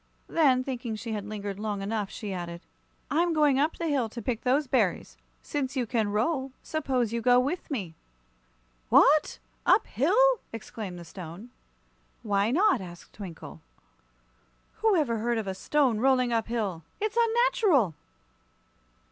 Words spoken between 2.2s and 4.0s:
added: "I'm going up the